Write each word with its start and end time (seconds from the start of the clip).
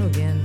noen 0.00 0.38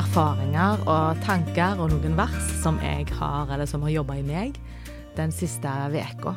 erfaringer 0.00 0.80
og 0.90 1.20
tanker 1.22 1.78
og 1.78 1.92
noen 1.92 2.16
vers 2.18 2.48
som 2.62 2.80
jeg 2.82 3.04
har, 3.14 3.50
eller 3.52 3.68
som 3.70 3.84
har 3.86 3.92
jobba 3.94 4.16
i 4.18 4.24
meg 4.26 4.56
den 5.14 5.30
siste 5.34 5.70
uka. 5.70 6.32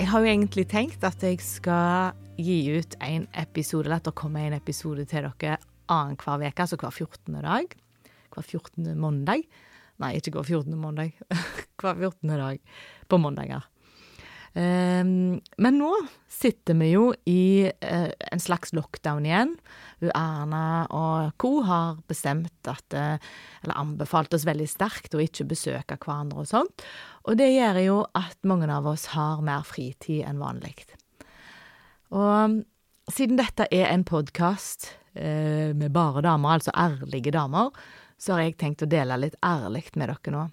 Jeg 0.00 0.08
har 0.10 0.24
jo 0.24 0.30
egentlig 0.32 0.64
tenkt 0.72 1.04
at 1.06 1.22
jeg 1.22 1.38
skal 1.44 2.16
gi 2.40 2.58
ut 2.74 2.96
en 3.04 3.28
episode, 3.38 3.86
eller 3.86 4.00
at 4.00 4.08
det 4.08 4.16
kommer 4.18 4.48
en 4.48 4.56
episode 4.58 5.04
til 5.06 5.28
dere 5.28 5.60
annenhver 5.86 6.48
uke, 6.48 6.64
altså 6.66 6.80
hver 6.80 6.90
14. 6.90 7.38
dag. 7.46 7.76
Hver 8.34 8.42
14. 8.42 8.90
mandag. 8.98 9.46
Nei, 10.02 10.14
ikke 10.16 10.34
hver 10.34 10.48
14. 10.48 10.74
mandag. 10.80 11.14
hver 11.80 11.94
14. 11.94 12.26
dag 12.26 12.58
på 13.06 13.22
mandager. 13.22 13.68
Um, 14.50 15.38
men 15.62 15.76
nå 15.78 15.92
sitter 16.26 16.74
vi 16.80 16.88
jo 16.90 17.04
i 17.30 17.70
uh, 17.70 18.10
en 18.32 18.42
slags 18.42 18.72
lockdown 18.74 19.28
igjen. 19.28 19.52
Erna 20.10 20.88
og 20.90 21.36
co. 21.38 21.60
har 21.62 22.00
bestemt 22.10 22.70
at 22.70 22.96
uh, 22.96 23.30
Eller 23.62 23.78
anbefalt 23.78 24.34
oss 24.34 24.48
veldig 24.48 24.66
sterkt 24.70 25.14
å 25.14 25.22
ikke 25.22 25.46
besøke 25.52 25.98
hverandre 26.00 26.42
og 26.42 26.50
sånt. 26.50 26.86
Og 27.30 27.38
det 27.38 27.52
gjør 27.52 27.82
jo 27.84 27.98
at 28.18 28.38
mange 28.48 28.70
av 28.74 28.88
oss 28.90 29.10
har 29.14 29.44
mer 29.46 29.62
fritid 29.68 30.24
enn 30.26 30.42
vanlig. 30.42 30.88
Og 32.10 32.62
siden 33.10 33.38
dette 33.38 33.68
er 33.70 33.92
en 33.92 34.06
podkast 34.08 34.90
uh, 35.14 35.70
med 35.78 35.92
bare 35.94 36.26
damer, 36.26 36.58
altså 36.58 36.74
ærlige 36.74 37.36
damer, 37.38 37.70
så 38.18 38.34
har 38.34 38.48
jeg 38.48 38.58
tenkt 38.58 38.82
å 38.82 38.90
dele 38.90 39.20
litt 39.20 39.38
ærlig 39.46 39.86
med 39.94 40.10
dere 40.10 40.34
nå. 40.34 40.48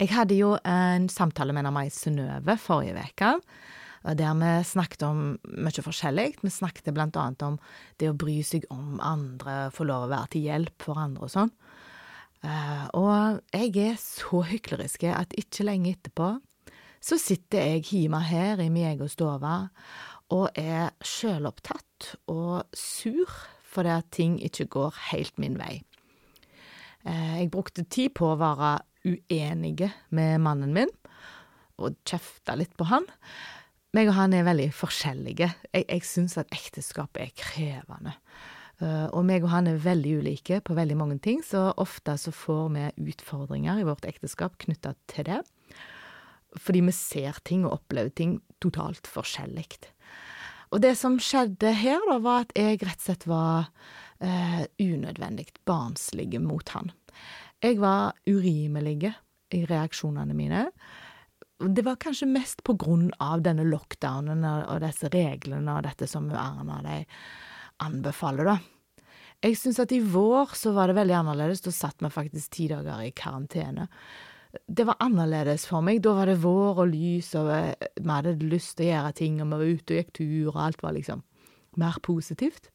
Jeg 0.00 0.12
hadde 0.14 0.36
jo 0.38 0.54
en 0.64 1.08
samtale 1.12 1.54
med 1.56 1.70
Mai 1.74 1.88
Synnøve 1.92 2.58
forrige 2.60 3.06
uke, 3.10 3.32
der 4.04 4.36
vi 4.36 4.52
snakket 4.68 5.06
om 5.06 5.22
mye 5.48 5.84
forskjellig. 5.84 6.34
Vi 6.42 6.52
snakket 6.52 6.92
blant 6.94 7.16
annet 7.16 7.42
om 7.46 7.58
det 8.00 8.10
å 8.10 8.18
bry 8.18 8.40
seg 8.44 8.66
om 8.74 9.00
andre, 9.00 9.70
få 9.72 9.86
lov 9.88 10.06
å 10.06 10.12
være 10.12 10.34
til 10.34 10.48
hjelp 10.50 10.84
for 10.84 11.00
andre 11.00 11.24
og 11.24 11.32
sånn. 11.32 11.54
Uh, 12.44 12.86
og 12.92 13.38
jeg 13.54 13.72
er 13.80 13.94
så 14.00 14.42
hyklerisk 14.44 15.06
at 15.08 15.32
ikke 15.40 15.64
lenge 15.64 15.94
etterpå 15.94 16.34
så 17.04 17.16
sitter 17.20 17.70
jeg 17.70 17.86
hjemme 17.88 18.20
her 18.20 18.60
i 18.60 18.68
min 18.72 18.90
egen 18.90 19.08
stue 19.08 19.54
og 20.34 20.58
er 20.60 20.92
sjølopptatt 21.04 22.10
og 22.32 22.68
sur 22.76 23.32
fordi 23.74 23.96
ting 24.12 24.36
ikke 24.44 24.68
går 24.76 24.98
helt 25.08 25.40
min 25.40 25.56
vei. 25.56 25.80
Uh, 27.08 27.40
jeg 27.40 27.52
brukte 27.54 27.86
tid 27.88 28.12
på 28.12 28.34
å 28.34 28.40
være 28.40 28.76
uenige 29.04 29.90
med 30.14 30.40
mannen 30.44 30.74
min, 30.76 30.90
og 31.80 31.96
kjefta 32.06 32.56
litt 32.58 32.74
på 32.78 32.86
han. 32.90 33.06
Meg 33.94 34.10
og 34.10 34.16
han 34.18 34.34
er 34.34 34.46
veldig 34.46 34.70
forskjellige. 34.74 35.50
Jeg, 35.70 35.86
jeg 35.86 36.06
syns 36.08 36.38
at 36.40 36.50
ekteskapet 36.54 37.28
er 37.28 37.34
krevende. 37.38 38.16
Uh, 38.82 39.06
og 39.14 39.22
meg 39.26 39.44
og 39.46 39.52
han 39.52 39.68
er 39.70 39.78
veldig 39.78 40.16
ulike 40.18 40.58
på 40.66 40.74
veldig 40.74 40.96
mange 40.98 41.20
ting, 41.22 41.44
så 41.46 41.68
ofte 41.78 42.16
så 42.18 42.32
får 42.34 42.72
vi 42.74 42.86
utfordringer 43.12 43.78
i 43.78 43.86
vårt 43.86 44.06
ekteskap 44.08 44.56
knytta 44.64 44.96
til 45.10 45.28
det. 45.28 45.40
Fordi 46.58 46.82
vi 46.86 46.94
ser 46.94 47.38
ting 47.46 47.62
og 47.66 47.78
opplever 47.78 48.10
ting 48.14 48.40
totalt 48.62 49.06
forskjellig. 49.10 49.68
Og 50.74 50.82
det 50.82 50.96
som 50.98 51.20
skjedde 51.22 51.70
her, 51.78 52.02
da, 52.10 52.18
var 52.22 52.48
at 52.48 52.54
jeg 52.58 52.80
rett 52.82 52.98
og 52.98 53.06
slett 53.06 53.28
var 53.30 53.70
uh, 54.18 54.62
unødvendig 54.82 55.52
barnslig 55.68 56.32
mot 56.42 56.74
han. 56.74 56.90
Jeg 57.64 57.78
var 57.80 58.12
urimelig 58.28 59.08
i 59.56 59.62
reaksjonene 59.64 60.34
mine. 60.36 60.66
Det 61.64 61.84
var 61.86 61.96
kanskje 62.02 62.28
mest 62.28 62.60
på 62.66 62.74
grunn 62.76 63.06
av 63.24 63.40
denne 63.46 63.64
lockdownen 63.64 64.44
og 64.44 64.82
disse 64.82 65.08
reglene 65.14 65.78
og 65.78 65.86
dette 65.86 66.08
som 66.10 66.26
Erna 66.28 66.82
de 66.84 66.98
anbefaler, 67.84 68.50
da. 68.50 68.58
Jeg 69.44 69.56
syns 69.60 69.80
at 69.80 69.92
i 69.92 70.00
vår 70.00 70.52
så 70.56 70.74
var 70.76 70.88
det 70.88 70.98
veldig 70.98 71.16
annerledes. 71.22 71.64
Da 71.64 71.72
satt 71.72 72.04
vi 72.04 72.12
faktisk 72.12 72.52
ti 72.52 72.68
dager 72.68 73.00
i 73.04 73.14
karantene. 73.16 73.88
Det 74.68 74.84
var 74.84 75.00
annerledes 75.04 75.64
for 75.68 75.84
meg. 75.84 76.02
Da 76.04 76.14
var 76.18 76.28
det 76.28 76.42
vår 76.44 76.84
og 76.84 76.92
lys, 76.92 77.32
og 77.40 77.48
vi 77.48 78.10
hadde 78.10 78.36
lyst 78.44 78.76
til 78.76 78.90
å 78.90 78.92
gjøre 78.92 79.16
ting, 79.20 79.40
og 79.40 79.48
vi 79.48 79.56
var 79.56 79.72
ute 79.72 79.96
og 79.96 80.00
gikk 80.02 80.14
tur, 80.20 80.52
og 80.52 80.62
alt 80.68 80.84
var 80.84 80.96
liksom 80.96 81.24
mer 81.80 82.00
positivt. 82.04 82.70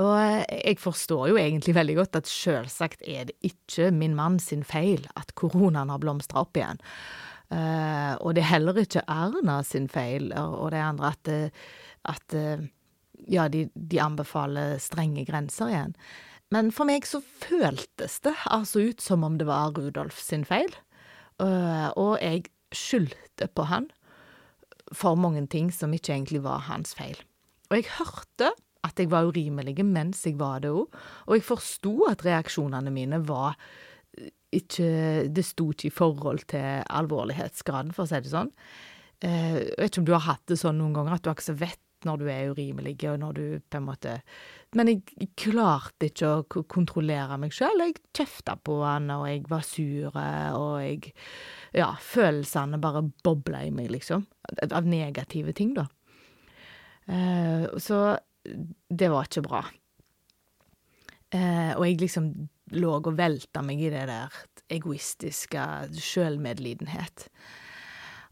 Og 0.00 0.12
eh, 0.20 0.42
jeg 0.60 0.80
forstår 0.82 1.30
jo 1.30 1.38
egentlig 1.40 1.76
veldig 1.76 1.96
godt 2.00 2.20
at 2.20 2.30
selvsagt 2.30 3.04
er 3.08 3.28
det 3.30 3.36
ikke 3.46 3.90
min 3.94 4.16
mann 4.18 4.38
sin 4.42 4.64
feil 4.66 5.06
at 5.18 5.34
koronaen 5.38 5.92
har 5.92 6.02
blomstra 6.02 6.44
opp 6.44 6.58
igjen. 6.58 6.80
Uh, 7.46 8.18
og 8.26 8.34
det 8.34 8.42
er 8.42 8.56
heller 8.56 8.78
ikke 8.80 9.04
Erna 9.06 9.60
sin 9.62 9.84
feil 9.86 10.32
og 10.34 10.72
det 10.74 10.80
andre 10.82 11.12
at, 11.12 11.28
eh, 11.30 11.66
at 12.10 12.34
ja, 13.30 13.44
de, 13.46 13.68
de, 13.70 14.00
anbefaler 14.02 14.80
strenge 14.82 15.22
grenser 15.28 15.70
igjen. 15.70 15.94
Men 16.50 16.72
for 16.74 16.90
meg 16.90 17.06
så 17.06 17.20
føltes 17.22 18.18
det 18.26 18.34
altså 18.50 18.88
ut 18.90 19.02
som 19.02 19.22
om 19.26 19.38
det 19.38 19.46
var 19.46 19.78
Rudolf 19.78 20.18
sin 20.22 20.44
feil. 20.46 20.70
Og 21.42 22.12
jeg 22.22 22.44
skyldte 22.74 23.48
på 23.50 23.66
han 23.66 23.88
for 24.94 25.18
mange 25.18 25.42
ting 25.50 25.72
som 25.74 25.94
ikke 25.94 26.14
egentlig 26.14 26.44
var 26.44 26.66
hans 26.68 26.94
feil. 26.98 27.18
Og 27.70 27.80
jeg 27.80 27.90
hørte 27.96 28.52
at 28.86 29.02
jeg 29.02 29.10
var 29.12 29.28
urimelig 29.28 29.84
mens 29.84 30.24
jeg 30.26 30.38
var 30.40 30.62
det 30.64 30.72
òg, 30.72 30.94
og 31.26 31.36
jeg 31.36 31.46
forsto 31.46 31.94
at 32.10 32.24
reaksjonene 32.26 32.92
mine 32.94 33.20
var 33.26 33.56
eh, 34.18 34.32
ikke 34.56 35.26
Det 35.34 35.44
sto 35.44 35.70
ikke 35.72 35.90
i 35.90 35.94
forhold 35.94 36.46
til 36.48 36.84
alvorlighetsgraden, 36.86 37.92
for 37.92 38.06
å 38.06 38.10
si 38.10 38.22
det 38.22 38.32
sånn. 38.32 38.52
Eh, 39.24 39.58
jeg 39.58 39.80
vet 39.80 39.90
ikke 39.90 40.04
om 40.04 40.08
du 40.08 40.14
har 40.16 40.28
hatt 40.30 40.46
det 40.48 40.60
sånn 40.60 40.78
noen 40.80 40.94
ganger, 40.96 41.18
at 41.18 41.26
du 41.26 41.32
ikke 41.32 41.58
vet 41.64 41.82
når 42.06 42.20
du 42.20 42.26
er 42.30 42.52
urimelig, 42.52 42.96
og 43.10 43.18
når 43.22 43.36
du 43.36 43.44
på 43.70 43.80
en 43.80 43.86
måte 43.86 44.20
Men 44.76 44.90
jeg 44.90 45.30
klarte 45.38 46.10
ikke 46.10 46.28
å 46.28 46.64
kontrollere 46.68 47.38
meg 47.40 47.54
sjøl. 47.54 47.80
Jeg 47.80 47.96
kjefta 48.16 48.56
på 48.60 48.80
han, 48.84 49.08
og 49.14 49.26
jeg 49.30 49.44
var 49.48 49.64
sur, 49.66 50.12
og 50.12 50.82
jeg 50.82 51.12
Ja, 51.76 51.94
følelsene 52.00 52.80
bare 52.80 53.06
bobla 53.24 53.64
i 53.64 53.72
meg, 53.74 53.90
liksom. 53.90 54.26
Av 54.70 54.86
negative 54.86 55.52
ting, 55.56 55.74
da. 55.74 55.88
Uh, 57.06 57.70
så 57.78 58.18
det 58.88 59.10
var 59.12 59.28
ikke 59.28 59.44
bra. 59.46 59.62
Eh, 61.34 61.72
og 61.74 61.86
jeg 61.86 62.00
liksom 62.00 62.28
lå 62.76 62.92
og 62.98 63.14
velta 63.18 63.62
meg 63.62 63.80
i 63.82 63.92
det 63.92 64.06
der 64.10 64.34
egoistiske 64.72 65.62
sjølmedlidenhet. 66.02 67.28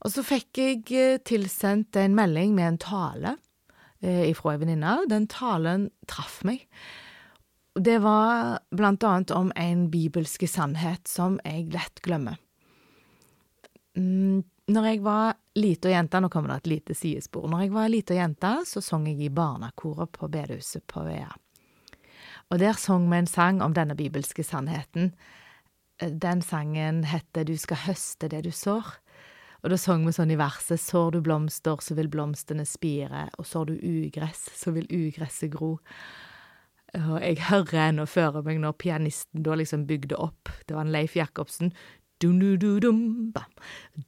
Og 0.04 0.12
så 0.12 0.24
fikk 0.26 0.60
jeg 0.60 0.84
eh, 0.92 1.19
tilsendt 1.24 1.97
en 2.00 2.16
melding 2.16 2.54
med 2.56 2.72
en 2.72 2.80
tale 2.82 3.34
eh, 4.04 4.30
ifra 4.30 4.54
ei 4.54 4.62
venninne. 4.62 4.98
Den 5.10 5.28
talen 5.30 5.88
traff 6.10 6.42
meg. 6.47 6.66
Det 7.74 7.98
var 8.04 8.60
blant 8.74 9.04
annet 9.06 9.32
om 9.34 9.50
en 9.58 9.88
bibelske 9.91 10.47
sannhet 10.50 11.08
som 11.10 11.41
jeg 11.42 11.72
lett 11.74 12.03
glemmer. 12.04 12.38
Mm, 13.98 14.44
når 14.72 14.86
jeg 14.88 15.00
var 15.04 15.34
lita 15.60 15.91
jente, 15.92 16.20
nå 16.20 16.30
kommer 16.32 16.54
det 16.54 16.62
et 16.62 16.72
lite 16.72 16.94
sidespor, 16.97 17.48
når 17.52 17.66
jeg 17.66 17.72
var 17.75 17.91
lita 17.92 18.16
jente, 18.16 18.52
så 18.64 18.80
sang 18.80 19.06
jeg 19.10 19.20
i 19.20 19.32
barnekoret 19.32 20.12
på 20.14 20.28
bedehuset 20.32 20.86
på 20.88 21.04
Vea. 21.04 21.30
Og 22.52 22.60
der 22.60 22.76
sang 22.78 23.06
vi 23.10 23.19
en 23.19 23.28
sang 23.28 23.60
om 23.64 23.74
denne 23.76 23.97
bibelske 23.97 24.44
sannheten. 24.44 25.12
Den 26.00 26.42
sangen 26.42 27.04
heter 27.08 27.44
Du 27.44 27.56
skal 27.56 27.82
høste 27.86 28.28
det 28.28 28.44
du 28.44 28.50
sår. 28.50 28.97
Og 29.64 29.72
da 29.72 29.78
sang 29.80 30.04
vi 30.04 30.12
sånn 30.12 30.32
i 30.34 30.36
verset 30.36 30.80
Sår 30.80 31.14
du 31.14 31.22
blomster, 31.24 31.80
så 31.80 31.97
vil 31.97 32.10
blomstene 32.12 32.66
spire, 32.69 33.30
og 33.38 33.48
sår 33.48 33.70
du 33.70 33.74
ugress, 33.80 34.48
så 34.60 34.74
vil 34.76 34.88
ugresset 34.92 35.54
gro. 35.54 35.78
Og 36.94 37.16
jeg 37.24 37.41
hører 37.48 37.89
ennå 37.89 38.04
føre 38.06 38.44
meg 38.47 38.60
når 38.62 38.77
pianisten 38.78 39.42
da 39.42 39.56
liksom 39.59 39.86
bygde 39.89 40.21
opp, 40.21 40.53
det 40.68 40.77
var 40.77 40.84
en 40.84 40.92
Leif 40.94 41.16
Jacobsen, 41.16 41.72
Dum-du-du-dum, 42.22 43.33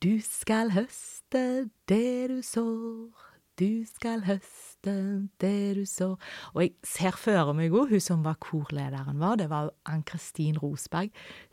Du 0.03 0.21
skal 0.23 0.71
høste 0.71 1.71
det 1.91 2.29
du 2.31 2.39
sår, 2.43 3.11
du 3.59 3.83
skal 3.89 4.23
høste 4.29 4.95
det 5.43 5.75
du 5.75 5.83
sår. 5.91 6.15
Og 6.55 6.63
jeg 6.63 6.73
ser 6.87 7.19
for 7.19 7.51
meg 7.53 7.73
henne, 7.73 7.89
hun 7.91 8.05
som 8.05 8.23
var 8.23 8.39
korlederen 8.39 9.19
vår, 9.19 9.41
det 9.43 9.49
var 9.51 9.73
Ann-Kristin 9.91 10.59
Rosberg. 10.63 11.11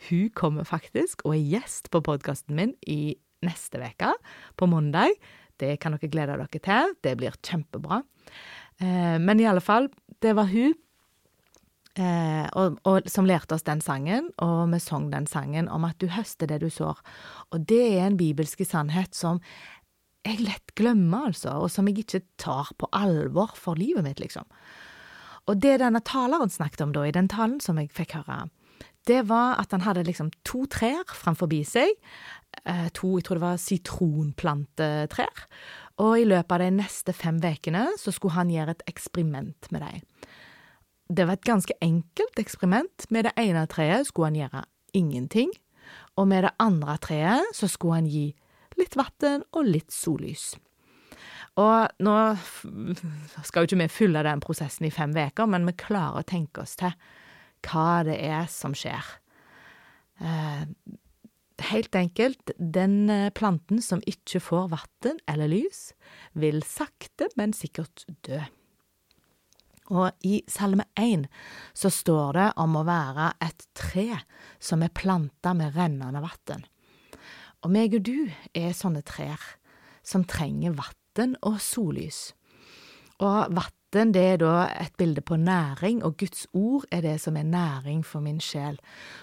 Hun 0.09 0.29
kommer 0.37 0.63
faktisk 0.63 1.25
og 1.25 1.39
er 1.39 1.47
gjest 1.55 1.89
på 1.89 2.03
podkasten 2.05 2.55
min 2.59 2.75
i 2.85 3.15
neste 3.43 3.81
uke, 3.81 4.13
på 4.55 4.69
mandag. 4.69 5.17
Det 5.57 5.79
kan 5.81 5.97
dere 5.97 6.11
glede 6.11 6.37
dere 6.37 6.61
til, 6.69 6.95
det 7.01 7.17
blir 7.17 7.33
kjempebra. 7.41 8.03
Eh, 8.77 9.17
men 9.17 9.41
i 9.41 9.49
alle 9.49 9.61
fall, 9.61 9.89
det 10.21 10.37
var 10.37 10.53
hun 10.53 10.77
Eh, 11.93 12.47
og, 12.57 12.79
og, 12.89 13.05
som 13.11 13.27
lærte 13.29 13.53
oss 13.53 13.65
den 13.67 13.81
sangen, 13.83 14.31
og 14.41 14.65
vi 14.71 14.79
sang 14.81 15.11
den 15.11 15.27
sangen 15.29 15.67
om 15.69 15.85
at 15.85 15.99
du 16.01 16.07
høster 16.09 16.49
det 16.49 16.63
du 16.63 16.69
sår. 16.73 16.97
Og 17.53 17.67
det 17.69 17.83
er 17.99 18.07
en 18.07 18.17
bibelsk 18.17 18.63
sannhet 18.65 19.13
som 19.13 19.41
jeg 20.23 20.39
lett 20.41 20.73
glemmer, 20.79 21.29
altså, 21.29 21.53
og 21.61 21.69
som 21.69 21.87
jeg 21.89 22.01
ikke 22.01 22.23
tar 22.41 22.71
på 22.79 22.89
alvor 22.95 23.53
for 23.59 23.77
livet 23.77 24.05
mitt, 24.07 24.23
liksom. 24.23 24.47
Og 25.51 25.59
det 25.59 25.81
denne 25.81 25.99
taleren 26.07 26.49
snakket 26.49 26.85
om 26.85 26.93
da, 26.95 27.03
i 27.05 27.13
den 27.13 27.27
talen 27.29 27.59
som 27.61 27.77
jeg 27.77 27.91
fikk 27.93 28.15
høre, 28.21 28.47
det 29.05 29.25
var 29.27 29.59
at 29.59 29.73
han 29.75 29.83
hadde 29.83 30.05
liksom 30.07 30.29
to 30.47 30.63
trær 30.71 31.03
framfor 31.11 31.51
seg, 31.67 31.91
eh, 32.63 32.87
to, 32.95 33.17
jeg 33.19 33.27
tror 33.27 33.37
det 33.37 33.43
var 33.43 33.59
sitronplantetrær, 33.59 35.43
og 36.01 36.13
i 36.17 36.25
løpet 36.25 36.55
av 36.55 36.63
de 36.63 36.71
neste 36.79 37.13
fem 37.13 37.37
ukene 37.43 37.89
så 37.99 38.15
skulle 38.15 38.39
han 38.39 38.49
gjøre 38.49 38.71
et 38.77 38.87
eksperiment 38.87 39.69
med 39.75 39.83
dem. 39.83 40.01
Det 41.09 41.27
var 41.27 41.37
et 41.37 41.47
ganske 41.47 41.75
enkelt 41.81 42.39
eksperiment. 42.39 43.07
Med 43.09 43.27
det 43.27 43.33
ene 43.39 43.65
treet 43.71 44.07
skulle 44.07 44.31
han 44.31 44.39
gjøre 44.39 44.65
ingenting, 44.97 45.51
og 46.17 46.29
med 46.29 46.45
det 46.47 46.53
andre 46.63 46.97
treet 47.01 47.55
så 47.57 47.69
skulle 47.71 48.01
han 48.01 48.09
gi 48.09 48.27
litt 48.79 48.95
vann 48.97 49.43
og 49.51 49.67
litt 49.67 49.91
sollys. 49.93 50.53
Og 51.61 52.01
nå 52.01 52.15
skal 53.45 53.61
jo 53.61 53.69
ikke 53.69 53.81
vi 53.83 53.89
fylle 53.91 54.23
den 54.25 54.41
prosessen 54.41 54.87
i 54.87 54.93
fem 54.93 55.13
uker, 55.13 55.45
men 55.49 55.67
vi 55.69 55.75
klarer 55.77 56.23
å 56.23 56.27
tenke 56.27 56.63
oss 56.63 56.75
til 56.79 56.95
hva 57.67 58.01
det 58.07 58.17
er 58.25 58.49
som 58.51 58.73
skjer. 58.75 59.05
Eh, 60.23 60.65
helt 61.69 61.95
enkelt, 61.95 62.55
den 62.57 63.09
eh, 63.13 63.29
planten 63.35 63.81
som 63.85 64.01
ikke 64.09 64.41
får 64.41 64.71
vann 64.73 65.21
eller 65.29 65.51
lys, 65.51 65.91
vil 66.33 66.63
sakte, 66.65 67.29
men 67.37 67.53
sikkert 67.53 68.07
dø. 68.25 68.41
Og 69.91 70.11
i 70.23 70.39
Salme 70.47 70.85
1 70.99 71.25
så 71.75 71.91
står 71.91 72.37
det 72.37 72.47
om 72.63 72.77
å 72.79 72.85
være 72.87 73.33
et 73.43 73.65
tre 73.75 74.07
som 74.63 74.83
er 74.85 74.93
planta 74.95 75.53
med 75.57 75.75
rennende 75.75 76.23
vann. 76.23 76.63
Og 77.63 77.71
meg 77.71 77.95
og 77.97 78.05
du 78.07 78.31
er 78.55 78.75
sånne 78.75 79.03
trær 79.07 79.41
som 80.03 80.23
trenger 80.27 80.75
vann 80.79 81.37
og 81.43 81.59
sollys. 81.63 82.31
Og 83.19 83.51
vann 83.51 83.79
det 83.93 84.21
er 84.25 84.39
da 84.41 84.53
et 84.81 84.95
bilde 84.97 85.21
på 85.21 85.35
næring, 85.37 85.99
og 86.03 86.17
Guds 86.17 86.47
ord 86.57 86.87
er 86.91 87.03
det 87.05 87.19
som 87.21 87.37
er 87.37 87.45
næring 87.45 88.01
for 88.05 88.25
min 88.25 88.39
sjel. 88.41 88.79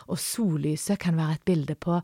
Og 0.06 0.19
sollyset 0.22 1.00
kan 1.02 1.17
være 1.19 1.40
et 1.40 1.44
bilde 1.44 1.75
på 1.75 1.99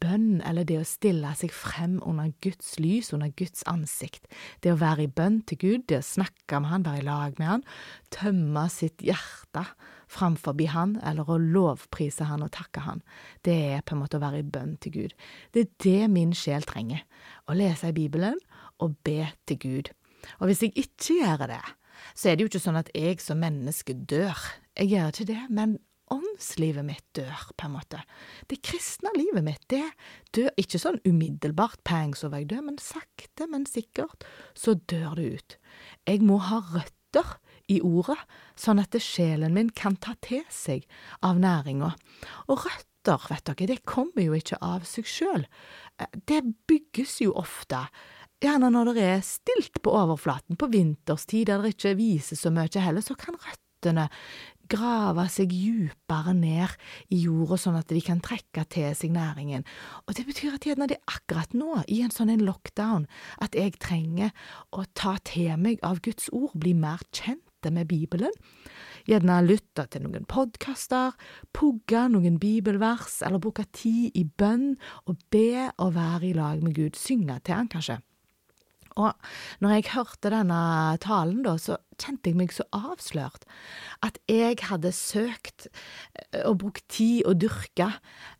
bønn, 0.00 0.40
eller 0.40 0.64
det 0.64 0.78
å 0.80 0.86
stille 0.88 1.34
seg 1.36 1.52
frem 1.52 1.98
under 2.00 2.32
Guds 2.40 2.78
lys, 2.80 3.12
under 3.12 3.28
Guds 3.36 3.66
ansikt. 3.68 4.24
Det 4.64 4.72
å 4.72 4.80
være 4.80 5.04
i 5.04 5.12
bønn 5.12 5.42
til 5.44 5.60
Gud, 5.60 5.84
det 5.92 6.00
å 6.00 6.08
snakke 6.08 6.62
med 6.62 6.72
Han, 6.72 6.88
være 6.88 7.04
i 7.04 7.06
lag 7.06 7.36
med 7.38 7.50
Han, 7.52 7.68
tømme 8.08 8.64
sitt 8.72 9.04
hjerte 9.04 9.66
framfor 10.08 10.56
Han, 10.72 10.96
eller 11.04 11.28
å 11.28 11.36
lovprise 11.36 12.24
Han 12.24 12.48
og 12.48 12.54
takke 12.56 12.80
Han. 12.88 13.04
Det 13.44 13.60
er 13.76 13.84
på 13.84 13.94
en 13.94 14.04
måte 14.06 14.16
å 14.16 14.24
være 14.24 14.40
i 14.40 14.50
bønn 14.56 14.78
til 14.80 14.92
Gud. 14.92 15.16
Det 15.52 15.66
er 15.66 15.72
det 15.84 16.10
min 16.16 16.32
sjel 16.32 16.64
trenger. 16.64 17.04
Å 17.44 17.52
lese 17.52 17.92
i 17.92 17.96
Bibelen 17.96 18.40
og 18.80 18.96
be 19.04 19.26
til 19.44 19.58
Gud. 19.60 19.92
Og 20.40 20.48
hvis 20.48 20.64
jeg 20.64 20.72
ikke 20.80 21.20
gjør 21.20 21.50
det, 21.52 21.64
så 22.14 22.30
er 22.30 22.36
det 22.36 22.46
jo 22.46 22.52
ikke 22.52 22.64
sånn 22.66 22.80
at 22.80 22.92
jeg 22.96 23.20
som 23.24 23.42
menneske 23.42 23.96
dør. 24.08 24.38
Jeg 24.76 24.92
gjør 24.92 25.12
ikke 25.12 25.30
det, 25.32 25.42
men 25.50 25.78
åndslivet 26.12 26.86
mitt 26.86 27.04
dør, 27.16 27.48
på 27.58 27.66
en 27.66 27.74
måte. 27.74 28.00
Det 28.50 28.60
kristne 28.64 29.10
livet 29.16 29.44
mitt, 29.46 29.64
det 29.72 29.84
dør 30.36 30.52
ikke 30.60 30.80
sånn 30.80 31.00
umiddelbart, 31.06 31.80
pang, 31.86 32.14
så 32.14 32.30
var 32.30 32.44
jeg 32.44 32.52
død, 32.54 32.66
men 32.68 32.78
sakte, 32.82 33.48
men 33.50 33.66
sikkert, 33.68 34.26
så 34.54 34.76
dør 34.86 35.16
det 35.18 35.26
ut. 35.26 35.56
Jeg 36.06 36.22
må 36.26 36.38
ha 36.46 36.60
røtter 36.62 37.36
i 37.72 37.80
ordet, 37.82 38.18
sånn 38.58 38.82
at 38.82 38.94
sjelen 39.02 39.56
min 39.56 39.72
kan 39.74 39.98
ta 39.98 40.14
til 40.22 40.44
seg 40.52 40.86
av 41.26 41.40
næringa. 41.42 41.94
Og 42.46 42.62
røtter, 42.62 43.26
vet 43.30 43.46
dere, 43.48 43.70
det 43.70 43.82
kommer 43.86 44.22
jo 44.22 44.36
ikke 44.38 44.60
av 44.62 44.86
seg 44.86 45.08
sjøl. 45.10 45.46
Det 46.26 46.42
bygges 46.70 47.20
jo 47.24 47.34
ofte 47.38 47.86
Gjerne 48.44 48.68
når 48.68 48.90
det 48.92 49.04
er 49.08 49.22
stilt 49.24 49.78
på 49.80 49.94
overflaten 49.96 50.58
på 50.60 50.68
vinterstid 50.68 51.48
der 51.48 51.62
det 51.64 51.72
ikke 51.72 51.94
viser 51.96 52.36
så 52.36 52.50
mye 52.52 52.82
heller, 52.84 53.00
så 53.00 53.16
kan 53.16 53.38
røttene 53.40 54.10
grave 54.68 55.24
seg 55.32 55.54
djupere 55.54 56.34
ned 56.36 56.74
i 57.14 57.22
jorda, 57.22 57.56
sånn 57.56 57.78
at 57.78 57.88
de 57.88 58.02
kan 58.04 58.20
trekke 58.20 58.66
til 58.68 58.90
seg 58.98 59.14
næringen. 59.14 59.64
Og 60.04 60.18
det 60.18 60.26
betyr 60.28 60.58
at 60.58 60.66
gjerne 60.68 60.88
det 60.90 60.98
er 60.98 61.16
akkurat 61.16 61.54
nå, 61.56 61.78
i 61.88 62.02
en 62.04 62.12
sånn 62.12 62.32
en 62.34 62.44
lockdown, 62.44 63.06
at 63.40 63.56
jeg 63.56 63.78
trenger 63.80 64.34
å 64.74 64.84
ta 64.92 65.14
til 65.24 65.54
meg 65.62 65.80
av 65.86 66.02
Guds 66.04 66.28
ord, 66.34 66.52
bli 66.60 66.74
mer 66.76 67.00
kjente 67.16 67.72
med 67.72 67.88
Bibelen. 67.88 68.34
Gjerne 69.08 69.38
lytte 69.46 69.86
til 69.88 70.04
noen 70.04 70.26
podkaster, 70.28 71.14
pugge 71.56 72.04
noen 72.12 72.36
bibelvers, 72.42 73.22
eller 73.24 73.40
bruke 73.40 73.64
tid 73.72 74.18
i 74.18 74.26
bønn 74.26 74.74
og 75.06 75.24
be 75.32 75.70
og 75.78 75.94
være 75.96 76.34
i 76.34 76.34
lag 76.36 76.60
med 76.60 76.76
Gud, 76.76 77.00
synge 77.00 77.38
til 77.46 77.56
han 77.56 77.72
kanskje. 77.72 78.00
Og 78.96 79.12
når 79.60 79.74
jeg 79.74 79.90
hørte 79.92 80.32
denne 80.32 80.58
talen, 81.04 81.42
da, 81.44 81.56
så 81.60 81.76
kjente 82.00 82.30
jeg 82.30 82.38
meg 82.38 82.52
så 82.54 82.64
avslørt. 82.76 83.44
At 84.04 84.18
jeg 84.30 84.58
hadde 84.68 84.92
søkt 84.96 85.68
eh, 85.68 86.42
og 86.44 86.58
brukt 86.64 86.84
tid 86.92 87.26
og 87.28 87.38
dyrka 87.44 87.90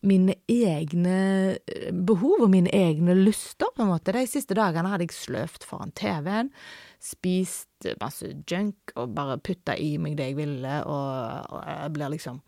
mine 0.06 0.38
egne 0.49 1.19
eh, 1.61 1.93
behov 1.93 2.47
og 2.47 2.53
mine 2.53 2.73
egne 2.73 3.17
lyster, 3.19 3.69
på 3.76 3.85
en 3.85 3.93
måte. 3.93 4.14
De 4.17 4.25
siste 4.31 4.56
dagene 4.56 4.93
hadde 4.93 5.08
jeg 5.08 5.17
sløvt 5.17 5.67
foran 5.69 5.94
TV-en, 5.97 6.53
spist 7.02 7.91
masse 8.00 8.32
junk 8.49 8.97
og 8.97 9.12
bare 9.17 9.37
putta 9.44 9.76
i 9.76 9.97
meg 10.00 10.17
det 10.17 10.31
jeg 10.31 10.41
ville, 10.41 10.79
og, 10.88 11.52
og 11.52 11.67
jeg 11.69 11.97
blir 11.97 12.14
liksom 12.17 12.41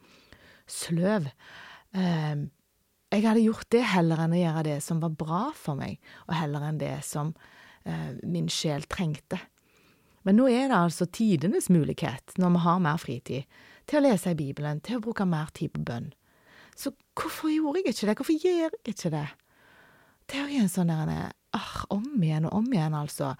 sløv. 0.68 1.28
Um, 1.96 2.48
jeg 3.08 3.24
hadde 3.24 3.44
gjort 3.44 3.68
det 3.72 3.84
heller 3.88 4.20
enn 4.20 4.34
å 4.36 4.40
gjøre 4.40 4.64
det 4.66 4.80
som 4.84 4.98
var 5.00 5.14
bra 5.16 5.44
for 5.56 5.78
meg, 5.78 5.96
og 6.26 6.36
heller 6.36 6.66
enn 6.68 6.80
det 6.80 6.98
som 7.08 7.32
min 8.22 8.48
sjel 8.52 8.84
trengte. 8.90 9.38
Men 10.26 10.36
nå 10.36 10.48
er 10.52 10.68
det 10.68 10.76
altså 10.76 11.06
tidenes 11.08 11.70
mulighet, 11.72 12.34
når 12.36 12.54
vi 12.54 12.62
har 12.66 12.80
mer 12.84 13.00
fritid, 13.00 13.60
til 13.88 14.00
å 14.00 14.04
lese 14.04 14.34
i 14.34 14.38
Bibelen, 14.38 14.82
til 14.84 14.98
å 14.98 15.04
bruke 15.04 15.24
mer 15.24 15.48
tid 15.56 15.72
på 15.72 15.84
bønn. 15.88 16.10
Så 16.76 16.92
hvorfor 17.16 17.48
gjorde 17.48 17.80
jeg 17.80 17.94
ikke 17.94 18.08
det? 18.08 18.16
Hvorfor 18.18 18.42
gjør 18.42 18.58
jeg 18.60 18.82
ikke 18.92 19.12
det? 19.14 19.26
Det 20.28 20.36
er 20.36 20.50
jo 20.52 20.64
en 20.64 20.72
sånn 20.72 20.92
der 20.92 21.12
ah, 21.56 21.78
om 21.94 22.04
igjen 22.20 22.48
og 22.50 22.58
om 22.60 22.68
igjen, 22.74 22.96
altså. 22.98 23.32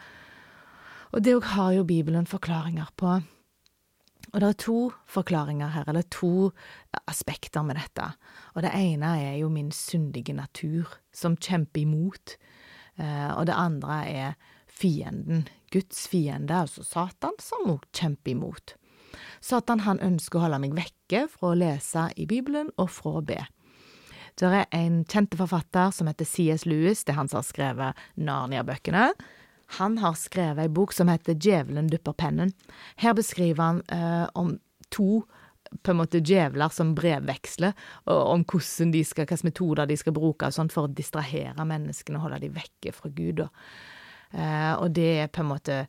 Og 1.13 1.25
det 1.25 1.35
òg 1.37 1.51
har 1.53 1.75
jo 1.77 1.89
Bibelen 1.89 2.29
forklaringer 2.29 2.89
på. 2.97 3.19
Og 4.29 4.41
det 4.41 4.49
er 4.49 4.59
to 4.61 4.79
forklaringer 5.09 5.71
her, 5.73 5.85
eller 5.89 6.09
to 6.13 6.51
aspekter 7.09 7.65
med 7.65 7.79
dette. 7.81 8.09
Og 8.57 8.65
det 8.65 8.73
ene 8.77 9.13
er 9.21 9.37
jo 9.43 9.53
min 9.53 9.71
syndige 9.77 10.33
natur, 10.37 10.97
som 11.13 11.37
kjemper 11.37 11.85
imot 11.85 12.39
Eh, 12.39 12.67
og 12.99 13.47
det 13.47 13.55
andre 13.55 13.99
er 14.11 14.33
fienden, 14.67 15.47
Guds 15.73 16.07
fiende, 16.11 16.65
altså 16.65 16.85
Satan, 16.87 17.37
som 17.43 17.71
òg 17.71 17.87
kjemper 17.95 18.35
imot. 18.35 18.75
Satan 19.41 19.85
han 19.87 20.01
ønsker 20.05 20.39
å 20.39 20.47
holde 20.47 20.61
meg 20.63 20.77
vekke 20.77 21.27
fra 21.33 21.53
å 21.53 21.59
lese 21.59 22.09
i 22.19 22.27
Bibelen 22.31 22.71
og 22.77 22.91
fra 22.93 23.19
å 23.21 23.25
be. 23.25 23.41
Det 24.39 24.51
er 24.55 24.69
en 24.77 25.01
kjente 25.09 25.39
forfatter 25.39 25.91
som 25.95 26.07
heter 26.11 26.29
C.S. 26.29 26.65
Lewis, 26.69 27.03
det 27.05 27.15
er 27.15 27.19
han 27.19 27.31
som 27.31 27.41
har 27.41 27.49
skrevet 27.49 28.05
Narnia-bøkene. 28.23 29.11
Han 29.79 29.99
har 30.01 30.15
skrevet 30.17 30.63
ei 30.63 30.73
bok 30.73 30.95
som 30.97 31.11
heter 31.11 31.37
Djevelen 31.37 31.91
dupper 31.91 32.15
pennen. 32.17 32.55
Her 33.03 33.17
beskriver 33.19 33.65
han 33.65 33.83
eh, 33.93 34.27
om 34.39 34.55
to 34.95 35.25
på 35.83 35.93
en 35.93 36.01
måte 36.01 36.23
djevler 36.25 36.73
som 36.73 36.95
brevveksler, 36.97 37.77
om 38.09 38.45
hvordan 38.49 38.93
de 38.95 39.05
skal, 39.07 39.29
hvilke 39.29 39.49
metoder 39.49 39.89
de 39.89 39.97
skal 40.01 40.17
bruke 40.17 40.51
for 40.73 40.87
å 40.87 40.93
distrahere 40.93 41.67
menneskene 41.69 42.19
og 42.19 42.29
holde 42.29 42.43
dem 42.47 42.57
vekke 42.57 42.93
fra 42.97 43.11
Gud. 43.13 43.45
Og, 43.45 43.65
eh, 44.33 44.75
og 44.75 44.93
det 44.97 45.11
er 45.25 45.33
på 45.33 45.45
en 45.45 45.53
måte 45.53 45.81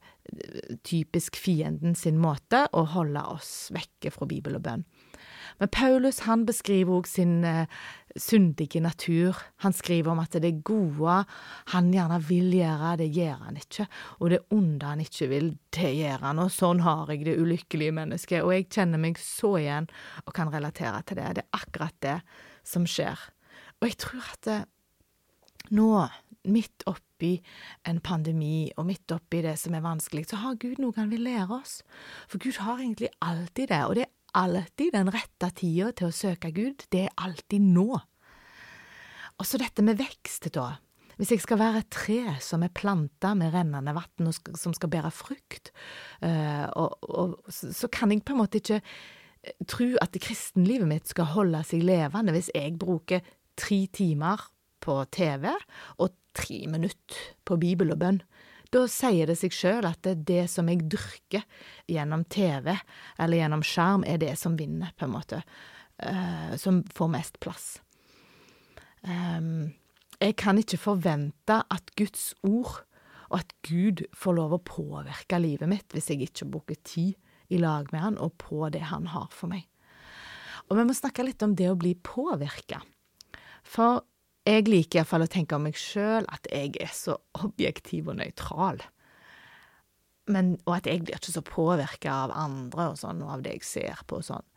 typisk 0.85 1.39
fienden 1.39 1.95
sin 1.95 2.19
måte 2.21 2.65
å 2.73 2.85
holde 2.93 3.23
oss 3.33 3.69
vekke 3.73 4.11
fra 4.13 4.27
Bibel 4.29 4.59
og 4.59 4.65
bønn. 4.67 4.85
Men 5.57 5.71
Paulus 5.73 6.21
han 6.27 6.45
beskriver 6.47 6.99
òg 6.99 7.09
sin 7.09 7.43
eh, 7.47 7.65
syndige 8.19 8.81
natur. 8.83 9.37
Han 9.63 9.73
skriver 9.73 10.11
om 10.13 10.21
at 10.23 10.37
det 10.41 10.63
gode 10.67 11.23
han 11.73 11.91
gjerne 11.93 12.19
vil 12.27 12.53
gjøre, 12.59 12.95
det 13.01 13.09
gjør 13.15 13.43
han 13.47 13.59
ikke. 13.59 13.87
Og 14.19 14.33
det 14.33 14.41
onde 14.55 14.93
han 14.93 15.03
ikke 15.03 15.29
vil, 15.31 15.51
det 15.75 15.93
gjør 15.97 16.25
han. 16.27 16.43
Og 16.43 16.53
sånn 16.53 16.83
har 16.85 17.11
jeg 17.13 17.25
det 17.27 17.37
ulykkelige 17.41 17.95
mennesket. 17.95 18.43
Og 18.43 18.53
jeg 18.55 18.69
kjenner 18.69 19.01
meg 19.01 19.19
så 19.21 19.55
igjen 19.61 19.89
og 20.25 20.33
kan 20.37 20.53
relatere 20.53 21.03
til 21.03 21.21
det. 21.21 21.29
Det 21.39 21.45
er 21.45 21.61
akkurat 21.61 21.99
det 22.05 22.17
som 22.67 22.87
skjer. 22.89 23.29
Og 23.79 23.87
jeg 23.87 23.99
tror 24.01 24.33
at 24.33 24.41
det, 24.47 24.59
nå, 25.75 25.91
midt 26.49 26.85
oppi 26.89 27.33
en 27.87 27.99
pandemi, 28.03 28.69
og 28.77 28.87
midt 28.89 29.11
oppi 29.11 29.41
det 29.43 29.55
som 29.59 29.75
er 29.75 29.83
vanskelig, 29.83 30.25
så 30.29 30.39
har 30.43 30.59
Gud 30.59 30.79
noe 30.81 30.95
han 30.97 31.11
vil 31.11 31.25
lære 31.27 31.59
oss. 31.59 31.79
For 32.31 32.41
Gud 32.41 32.61
har 32.63 32.79
egentlig 32.79 33.11
alltid 33.23 33.71
det, 33.71 33.81
og 33.85 33.95
det 33.99 34.05
er 34.07 34.15
alltid 34.37 34.93
den 34.95 35.09
rette 35.13 35.49
tida 35.57 35.91
til 35.95 36.09
å 36.09 36.15
søke 36.15 36.51
Gud, 36.55 36.85
det 36.93 37.07
er 37.07 37.17
alltid 37.21 37.63
nå. 37.63 37.89
Og 39.39 39.47
så 39.47 39.59
dette 39.61 39.83
med 39.85 39.99
vekst, 39.99 40.49
da. 40.55 40.75
Hvis 41.19 41.33
jeg 41.33 41.43
skal 41.43 41.59
være 41.59 41.81
et 41.81 41.89
tre 41.91 42.19
som 42.43 42.63
er 42.63 42.71
planta 42.71 43.33
med 43.35 43.51
rennende 43.51 43.91
vann, 43.95 44.29
og 44.29 44.59
som 44.59 44.75
skal 44.75 44.91
bære 44.91 45.11
frukt, 45.11 45.73
uh, 46.23 46.67
og, 46.79 46.95
og, 47.03 47.33
så 47.51 47.89
kan 47.91 48.13
jeg 48.13 48.23
på 48.23 48.35
en 48.35 48.39
måte 48.39 48.61
ikke 48.61 48.79
eh, 48.79 49.57
tro 49.67 49.89
at 49.99 50.15
kristenlivet 50.23 50.87
mitt 50.87 51.11
skal 51.11 51.27
holde 51.33 51.59
seg 51.67 51.83
levende 51.83 52.35
hvis 52.35 52.53
jeg 52.55 52.77
bruker 52.79 53.25
tre 53.59 53.81
timer 53.91 54.45
på 54.79 54.95
TV 55.11 55.49
og 55.99 56.15
tre 56.39 56.61
minutter 56.71 57.19
på 57.43 57.59
bibel 57.59 57.91
og 57.91 57.99
bønn. 57.99 58.21
Da 58.69 58.83
sier 58.91 59.29
det 59.29 59.39
seg 59.39 59.53
sjøl 59.55 59.87
at 59.89 60.01
det, 60.05 60.19
det 60.29 60.43
som 60.51 60.69
jeg 60.69 60.85
dyrker 60.91 61.45
gjennom 61.89 62.25
TV 62.29 62.75
eller 62.75 63.39
gjennom 63.39 63.65
skjerm, 63.65 64.05
er 64.05 64.21
det 64.21 64.35
som 64.37 64.57
vinner, 64.59 64.93
på 64.97 65.07
en 65.07 65.15
måte. 65.15 65.41
Uh, 65.99 66.53
som 66.55 66.83
får 66.95 67.09
mest 67.11 67.39
plass. 67.43 67.71
Um, 69.01 69.71
jeg 70.19 70.35
kan 70.39 70.59
ikke 70.59 70.79
forvente 70.79 71.61
at 71.71 71.91
Guds 71.97 72.33
ord 72.43 72.83
og 73.29 73.39
at 73.39 73.51
Gud 73.65 74.03
får 74.17 74.37
lov 74.37 74.55
å 74.55 74.63
påvirke 74.65 75.39
livet 75.41 75.69
mitt 75.69 75.93
hvis 75.93 76.09
jeg 76.11 76.29
ikke 76.29 76.47
bruker 76.49 76.79
tid 76.83 77.17
i 77.53 77.59
lag 77.61 77.89
med 77.93 78.01
han 78.03 78.17
og 78.21 78.35
på 78.41 78.67
det 78.73 78.85
han 78.89 79.09
har 79.13 79.29
for 79.33 79.51
meg. 79.51 79.65
Og 80.69 80.77
vi 80.77 80.85
må 80.85 80.95
snakke 80.97 81.25
litt 81.25 81.41
om 81.45 81.55
det 81.57 81.69
å 81.71 81.77
bli 81.79 81.95
påvirka. 82.05 82.81
For 83.65 84.03
jeg 84.49 84.67
liker 84.69 85.01
iallfall 85.01 85.25
å 85.25 85.31
tenke 85.31 85.57
om 85.57 85.67
meg 85.67 85.77
sjøl 85.79 86.27
at 86.31 86.47
jeg 86.51 86.75
er 86.81 86.93
så 86.95 87.17
objektiv 87.39 88.09
og 88.11 88.19
nøytral. 88.19 88.81
Men, 90.29 90.55
og 90.67 90.77
at 90.77 90.89
jeg 90.89 91.03
blir 91.03 91.17
ikke 91.17 91.33
så 91.33 91.43
påvirka 91.45 92.13
av 92.27 92.33
andre 92.37 92.91
og 92.91 92.97
sånn, 93.01 93.21
og 93.25 93.37
av 93.37 93.45
det 93.45 93.57
jeg 93.57 93.67
ser 93.67 94.03
på 94.09 94.19
og 94.21 94.27
sånn. 94.27 94.47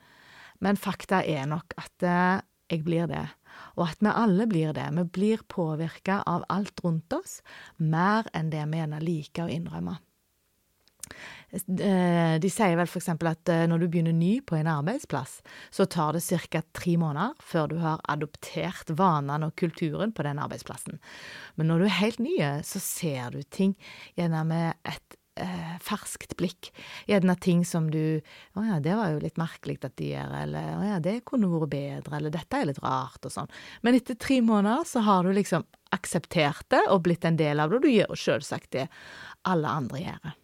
Men 0.62 0.78
fakta 0.78 1.22
er 1.26 1.46
nok 1.50 1.75
at 1.80 2.06
eh, 2.06 2.42
jeg 2.72 2.84
blir 2.87 3.08
det, 3.11 3.25
og 3.76 3.88
at 3.88 4.04
vi 4.04 4.12
alle 4.12 4.46
blir 4.49 4.72
det. 4.76 4.87
Vi 4.96 5.04
blir 5.16 5.44
påvirka 5.50 6.20
av 6.28 6.46
alt 6.52 6.80
rundt 6.84 7.12
oss, 7.16 7.40
mer 7.76 8.28
enn 8.37 8.52
det 8.52 8.62
vi 8.70 8.80
gjerne 8.80 9.02
liker 9.02 9.49
å 9.49 9.52
innrømme. 9.52 9.99
Eh, 11.52 12.38
de 12.40 12.49
sier 12.49 12.78
vel 12.80 12.88
f.eks. 12.88 13.11
at 13.12 13.50
eh, 13.52 13.64
når 13.68 13.82
du 13.82 13.88
begynner 13.92 14.16
ny 14.16 14.38
på 14.49 14.56
en 14.56 14.71
arbeidsplass, 14.73 15.40
så 15.71 15.85
tar 15.85 16.16
det 16.16 16.25
ca. 16.25 16.62
tre 16.73 16.97
måneder 16.97 17.37
før 17.44 17.68
du 17.68 17.78
har 17.82 18.00
adoptert 18.09 18.92
vanene 18.97 19.50
og 19.50 19.56
kulturen 19.61 20.14
på 20.16 20.25
den 20.25 20.40
arbeidsplassen. 20.40 21.00
Men 21.56 21.68
når 21.68 21.82
du 21.82 21.88
er 21.90 21.99
helt 22.00 22.23
ny, 22.25 22.38
så 22.64 22.80
ser 22.80 23.37
du 23.37 23.42
ting 23.44 23.76
gjerne 24.16 24.47
med 24.49 24.88
et 24.88 25.18
eh, 25.44 25.76
ferskt 25.85 26.38
blikk. 26.40 26.73
Gjerne 27.11 27.37
ting 27.37 27.66
som 27.68 27.90
du 27.92 28.23
Å 28.56 28.64
ja, 28.64 28.80
det 28.80 28.97
var 28.97 29.12
jo 29.12 29.21
litt 29.21 29.40
merkelig 29.40 29.76
at 29.85 29.97
de 30.00 30.12
gjør, 30.14 30.35
eller 30.42 30.75
å 30.78 30.82
ja, 30.88 30.99
det 31.04 31.18
kunne 31.28 31.52
vært 31.52 31.75
bedre, 31.76 32.16
eller 32.16 32.32
dette 32.32 32.59
er 32.59 32.73
litt 32.73 32.80
rart, 32.80 33.21
og 33.21 33.32
sånn. 33.35 33.52
Men 33.85 34.00
etter 34.00 34.16
tre 34.16 34.40
måneder 34.40 34.88
så 34.88 35.04
har 35.04 35.28
du 35.28 35.37
liksom 35.37 35.68
akseptert 35.92 36.64
det 36.73 36.87
og 36.88 37.04
blitt 37.04 37.28
en 37.28 37.37
del 37.37 37.61
av 37.61 37.68
det, 37.68 37.76
og 37.76 37.85
du 37.85 37.92
gjør 37.92 38.14
jo 38.14 38.23
selvsagt 38.25 38.73
det 38.78 38.88
alle 39.49 39.68
andre 39.68 40.06
gjør. 40.06 40.38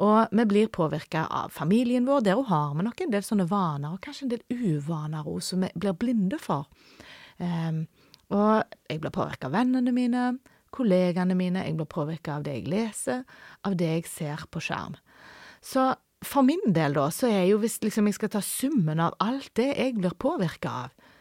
Og 0.00 0.32
vi 0.32 0.44
blir 0.48 0.70
påvirka 0.72 1.26
av 1.30 1.52
familien 1.52 2.06
vår. 2.08 2.22
Der 2.24 2.40
har 2.48 2.74
vi 2.74 2.86
nok 2.86 3.00
en 3.00 3.12
del 3.12 3.26
sånne 3.26 3.48
vaner, 3.50 3.92
og 3.92 4.00
kanskje 4.04 4.26
en 4.26 4.32
del 4.32 4.44
uvaner 4.48 5.28
òg, 5.28 5.42
som 5.44 5.64
vi 5.64 5.68
blir 5.74 5.96
blinde 5.98 6.38
for. 6.40 6.70
Um, 7.38 7.84
og 8.32 8.62
jeg 8.88 9.02
blir 9.02 9.12
påvirka 9.12 9.50
av 9.50 9.56
vennene 9.56 9.92
mine, 9.92 10.22
kollegaene 10.72 11.36
mine, 11.36 11.66
jeg 11.66 11.76
blir 11.76 11.90
påvirka 11.90 12.38
av 12.38 12.46
det 12.46 12.56
jeg 12.56 12.70
leser, 12.72 13.26
av 13.68 13.76
det 13.76 13.90
jeg 13.98 14.08
ser 14.08 14.46
på 14.48 14.62
skjerm. 14.64 14.96
Så 15.60 15.90
for 16.24 16.46
min 16.46 16.72
del, 16.72 16.96
da, 16.96 17.08
så 17.12 17.28
er 17.28 17.44
jo 17.50 17.60
hvis 17.62 17.80
liksom 17.82 18.08
jeg 18.08 18.16
skal 18.16 18.32
ta 18.32 18.42
summen 18.44 19.02
av 19.02 19.18
alt 19.20 19.50
det 19.58 19.72
jeg 19.74 19.98
blir 19.98 20.16
påvirka 20.16 20.72
av, 20.86 21.12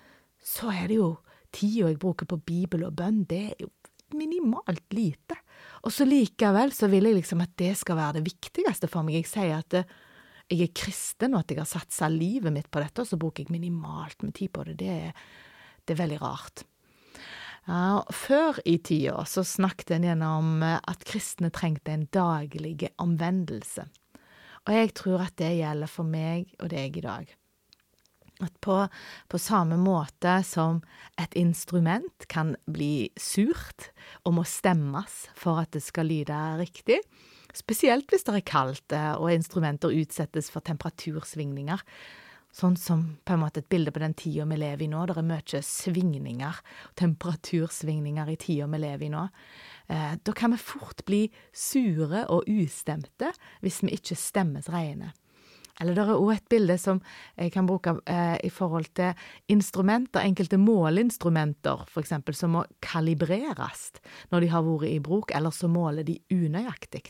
så 0.41 0.71
er 0.73 0.87
det 0.89 1.01
jo 1.01 1.11
tida 1.51 1.89
jeg 1.89 1.99
bruker 1.99 2.29
på 2.29 2.39
Bibel 2.47 2.85
og 2.87 2.95
bønn, 2.97 3.25
det 3.29 3.41
er 3.51 3.65
jo 3.65 3.71
minimalt 4.17 4.93
lite. 4.95 5.37
Og 5.85 5.93
så 5.93 6.05
likevel 6.07 6.73
så 6.75 6.89
vil 6.91 7.09
jeg 7.09 7.19
liksom 7.19 7.43
at 7.43 7.53
det 7.59 7.73
skal 7.79 7.99
være 7.99 8.19
det 8.19 8.25
viktigste 8.29 8.89
for 8.91 9.07
meg. 9.07 9.21
Jeg 9.21 9.29
sier 9.31 9.61
at 9.61 9.77
eh, 9.79 9.93
jeg 10.51 10.67
er 10.67 10.73
kristen, 10.75 11.35
og 11.35 11.45
at 11.45 11.53
jeg 11.53 11.61
har 11.61 11.69
satsa 11.69 12.09
livet 12.11 12.53
mitt 12.53 12.67
på 12.71 12.81
dette, 12.83 13.03
og 13.03 13.07
så 13.07 13.19
bruker 13.19 13.45
jeg 13.45 13.53
minimalt 13.53 14.23
med 14.25 14.35
tid 14.35 14.51
på 14.51 14.65
det. 14.67 14.75
Det 14.81 14.91
er, 14.91 15.23
det 15.85 15.95
er 15.95 16.01
veldig 16.03 16.19
rart. 16.21 16.65
Ja, 17.69 18.01
før 18.09 18.57
i 18.65 18.79
tida 18.81 19.21
så 19.29 19.43
snakket 19.45 19.93
en 19.95 20.07
gjennom 20.09 20.55
om 20.55 20.63
eh, 20.65 20.79
at 20.91 21.05
kristne 21.07 21.51
trengte 21.53 21.93
en 21.93 22.07
daglig 22.11 22.89
omvendelse. 23.01 23.85
Og 24.67 24.73
jeg 24.75 24.93
tror 24.97 25.23
at 25.25 25.37
det 25.41 25.55
gjelder 25.57 25.89
for 25.89 26.05
meg 26.05 26.51
og 26.61 26.69
deg 26.73 26.97
i 26.97 27.05
dag. 27.05 27.29
At 28.41 28.53
på, 28.63 28.75
på, 29.29 29.37
samme 29.37 29.77
måte 29.77 30.39
som 30.47 30.81
et 31.21 31.35
instrument 31.37 32.25
kan 32.31 32.55
bli 32.65 33.11
surt 33.19 33.91
og 34.25 34.39
må 34.39 34.45
stemmes 34.49 35.27
for 35.37 35.61
at 35.61 35.75
det 35.75 35.83
skal 35.85 36.09
lyde 36.09 36.39
riktig, 36.61 36.97
spesielt 37.53 38.09
hvis 38.09 38.25
det 38.25 38.39
er 38.39 38.47
kaldt 38.47 38.95
eh, 38.97 39.13
og 39.13 39.33
instrumenter 39.35 39.93
utsettes 39.93 40.49
for 40.49 40.65
temperatursvingninger, 40.65 41.85
sånn 42.51 42.75
som 42.75 43.03
på 43.23 43.35
en 43.35 43.43
måte 43.45 43.61
et 43.61 43.69
bilde 43.71 43.93
på 43.95 44.01
den 44.03 44.15
tida 44.17 44.45
vi 44.49 44.57
lever 44.59 44.85
i 44.85 44.89
nå, 44.91 45.05
det 45.07 45.15
er 45.19 45.27
mye 45.27 45.61
svingninger, 45.65 46.61
temperatursvingninger 46.99 48.33
i 48.33 48.37
tida 48.41 48.67
vi 48.71 48.81
lever 48.81 49.07
i 49.07 49.13
nå, 49.13 49.25
eh, 49.87 50.13
da 50.19 50.35
kan 50.35 50.55
vi 50.55 50.61
fort 50.65 51.05
bli 51.07 51.23
sure 51.53 52.25
og 52.33 52.49
ustemte 52.51 53.31
hvis 53.63 53.83
vi 53.85 53.95
ikke 53.99 54.19
stemmes 54.19 54.71
reine. 54.71 55.13
Eller 55.79 55.95
det 55.97 56.03
er 56.03 56.17
òg 56.17 56.33
et 56.35 56.49
bilde 56.51 56.77
som 56.81 56.99
jeg 57.37 57.53
kan 57.53 57.69
bruke 57.69 57.95
eh, 58.09 58.37
i 58.43 58.51
forhold 58.53 58.91
til 58.97 59.15
instrumenter, 59.51 60.25
enkelte 60.25 60.59
måleinstrumenter 60.61 61.85
f.eks., 61.87 62.13
som 62.37 62.57
må 62.57 62.65
kalibreres 62.83 63.89
når 64.31 64.43
de 64.43 64.51
har 64.51 64.67
vært 64.67 64.91
i 64.91 64.99
bruk, 65.03 65.33
eller 65.35 65.55
så 65.55 65.71
måler 65.71 66.07
de 66.07 66.19
unøyaktig. 66.33 67.07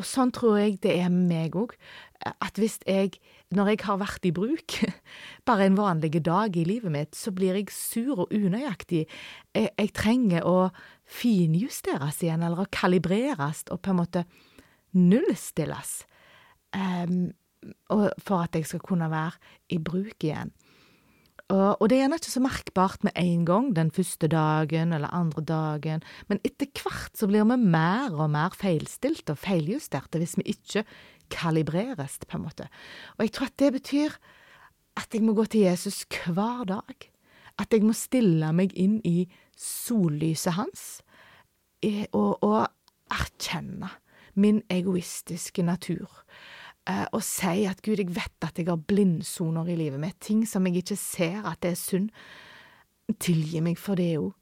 Og 0.00 0.06
sånn 0.08 0.30
tror 0.32 0.56
jeg 0.56 0.78
det 0.84 0.94
er 1.02 1.10
meg 1.12 1.56
òg. 1.58 1.74
At 2.22 2.56
hvis 2.60 2.78
jeg, 2.88 3.18
når 3.52 3.72
jeg 3.72 3.80
har 3.84 3.98
vært 4.00 4.28
i 4.28 4.32
bruk, 4.34 4.78
bare 5.48 5.66
en 5.68 5.76
vanlig 5.76 6.22
dag 6.24 6.56
i 6.56 6.64
livet 6.68 6.94
mitt, 6.94 7.18
så 7.18 7.32
blir 7.34 7.58
jeg 7.58 7.74
sur 7.74 8.24
og 8.24 8.32
unøyaktig. 8.32 9.04
Jeg, 9.52 9.68
jeg 9.76 9.92
trenger 9.96 10.48
å 10.48 10.70
finjusteres 11.04 12.22
igjen, 12.24 12.44
eller 12.46 12.64
å 12.64 12.70
kalibreres 12.72 13.66
og 13.68 13.82
på 13.82 13.92
en 13.92 14.00
måte 14.00 14.24
nullstilles. 14.96 16.02
Um, 16.72 17.32
for 18.18 18.42
at 18.42 18.56
jeg 18.58 18.66
skal 18.66 18.82
kunne 18.82 19.10
være 19.10 19.38
i 19.70 19.78
bruk 19.78 20.24
igjen. 20.24 20.52
Og, 21.52 21.84
det 21.90 21.98
er 21.98 22.04
gjerne 22.06 22.16
ikke 22.16 22.32
så 22.32 22.40
merkbart 22.40 23.02
med 23.04 23.12
en 23.18 23.42
gang, 23.44 23.66
den 23.76 23.90
første 23.92 24.28
dagen 24.30 24.94
eller 24.96 25.12
andre 25.12 25.42
dagen, 25.44 26.04
men 26.30 26.40
etter 26.46 26.70
hvert 26.80 27.18
så 27.18 27.28
blir 27.28 27.44
vi 27.44 27.58
mer 27.60 28.14
og 28.14 28.30
mer 28.32 28.54
feilstilte 28.56 29.34
og 29.34 29.42
feiljusterte 29.42 30.20
hvis 30.22 30.38
vi 30.40 30.46
ikke 30.54 30.86
kalibreres, 31.32 32.18
på 32.24 32.38
en 32.38 32.46
måte. 32.46 32.68
Og 33.18 33.26
jeg 33.26 33.34
tror 33.36 33.50
at 33.50 33.58
det 33.60 33.72
betyr 33.76 34.16
at 34.96 35.12
jeg 35.12 35.24
må 35.24 35.34
gå 35.36 35.44
til 35.44 35.66
Jesus 35.66 36.04
hver 36.08 36.64
dag. 36.68 37.08
At 37.60 37.72
jeg 37.72 37.84
må 37.84 37.92
stille 37.96 38.52
meg 38.56 38.72
inn 38.78 39.00
i 39.04 39.26
sollyset 39.56 40.56
hans 40.56 41.02
og, 42.16 42.40
og 42.40 42.68
erkjenne 43.12 43.90
min 44.34 44.62
egoistiske 44.72 45.62
natur 45.62 46.08
eh, 46.08 46.61
og 46.88 47.22
si 47.22 47.62
at 47.68 47.82
Gud, 47.84 48.00
jeg 48.00 48.10
vet 48.10 48.44
at 48.46 48.58
jeg 48.58 48.66
har 48.66 48.80
blindsoner 48.90 49.68
i 49.70 49.76
livet 49.78 50.00
mitt, 50.02 50.18
ting 50.20 50.42
som 50.48 50.66
jeg 50.66 50.82
ikke 50.82 50.98
ser 50.98 51.44
at 51.46 51.60
det 51.62 51.76
er 51.76 51.78
synd. 51.78 52.08
Tilgi 53.22 53.60
meg 53.62 53.78
for 53.78 53.98
det 53.98 54.16
òg. 54.18 54.32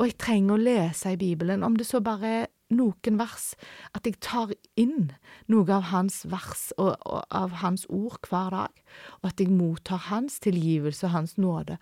Og 0.00 0.08
jeg 0.08 0.16
trenger 0.16 0.54
å 0.56 0.62
lese 0.62 1.12
i 1.12 1.18
Bibelen, 1.20 1.64
om 1.66 1.74
det 1.76 1.84
så 1.88 2.00
bare 2.00 2.28
er 2.28 2.46
noen 2.72 3.18
vers, 3.20 3.50
at 3.92 4.06
jeg 4.06 4.20
tar 4.24 4.54
inn 4.80 5.10
noe 5.50 5.66
av 5.74 5.90
hans 5.90 6.22
vers 6.30 6.70
og, 6.78 6.94
og 7.04 7.26
av 7.28 7.58
hans 7.60 7.84
ord 7.92 8.22
hver 8.30 8.54
dag, 8.54 8.82
og 9.20 9.32
at 9.32 9.42
jeg 9.42 9.52
mottar 9.52 10.06
hans 10.08 10.38
tilgivelse 10.40 11.04
og 11.08 11.16
hans 11.18 11.36
nåde 11.36 11.76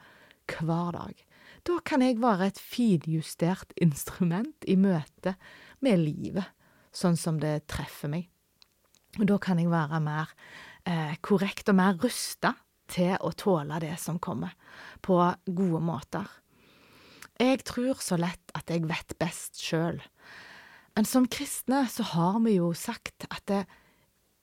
hver 0.48 0.96
dag. 0.96 1.14
Da 1.68 1.78
kan 1.84 2.02
jeg 2.02 2.18
være 2.22 2.48
et 2.48 2.58
finjustert 2.58 3.74
instrument 3.78 4.66
i 4.66 4.78
møte 4.80 5.36
med 5.84 6.00
livet, 6.02 6.48
sånn 6.90 7.18
som 7.20 7.38
det 7.42 7.68
treffer 7.70 8.10
meg. 8.10 8.26
Og 9.16 9.24
da 9.30 9.38
kan 9.40 9.60
jeg 9.60 9.70
være 9.72 10.00
mer 10.04 10.32
eh, 10.84 11.16
korrekt 11.24 11.70
og 11.72 11.78
mer 11.80 11.96
rusta 12.02 12.52
til 12.88 13.16
å 13.20 13.32
tåle 13.36 13.80
det 13.82 13.94
som 14.00 14.20
kommer, 14.20 14.54
på 15.04 15.16
gode 15.46 15.80
måter. 15.84 16.28
Jeg 17.38 17.62
tror 17.68 18.00
så 18.02 18.18
lett 18.18 18.54
at 18.58 18.70
jeg 18.72 18.88
vet 18.88 19.14
best 19.20 19.60
sjøl. 19.62 20.00
Men 20.96 21.06
som 21.06 21.28
kristne 21.30 21.84
så 21.92 22.06
har 22.14 22.40
vi 22.42 22.56
jo 22.56 22.72
sagt 22.74 23.28
at 23.30 23.44
det, 23.50 23.62